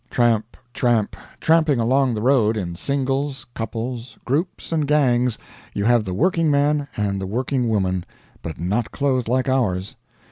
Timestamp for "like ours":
9.27-9.95